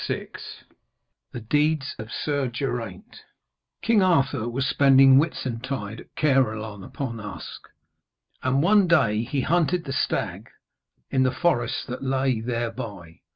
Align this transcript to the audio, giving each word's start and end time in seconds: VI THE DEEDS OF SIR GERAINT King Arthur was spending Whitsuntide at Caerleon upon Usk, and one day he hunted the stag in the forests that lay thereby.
VI 0.07 0.29
THE 1.31 1.41
DEEDS 1.41 1.93
OF 1.99 2.11
SIR 2.11 2.47
GERAINT 2.47 3.17
King 3.83 4.01
Arthur 4.01 4.49
was 4.49 4.65
spending 4.65 5.17
Whitsuntide 5.19 5.99
at 5.99 6.15
Caerleon 6.15 6.83
upon 6.83 7.19
Usk, 7.19 7.69
and 8.41 8.63
one 8.63 8.87
day 8.87 9.21
he 9.21 9.41
hunted 9.41 9.83
the 9.85 9.93
stag 9.93 10.49
in 11.11 11.21
the 11.21 11.29
forests 11.29 11.85
that 11.85 12.01
lay 12.01 12.41
thereby. 12.41 13.19